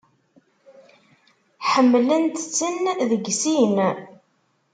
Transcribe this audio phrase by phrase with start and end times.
[1.69, 2.75] Ḥemmlent-ten
[3.09, 3.75] deg sin.